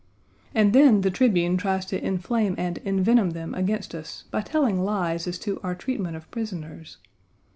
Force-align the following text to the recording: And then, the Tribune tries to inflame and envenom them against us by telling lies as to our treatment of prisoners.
And 0.55 0.73
then, 0.73 1.01
the 1.01 1.11
Tribune 1.11 1.57
tries 1.57 1.85
to 1.85 2.03
inflame 2.03 2.55
and 2.57 2.79
envenom 2.83 3.33
them 3.33 3.53
against 3.53 3.93
us 3.93 4.23
by 4.31 4.41
telling 4.41 4.83
lies 4.83 5.27
as 5.27 5.37
to 5.37 5.59
our 5.61 5.75
treatment 5.75 6.15
of 6.17 6.31
prisoners. 6.31 6.97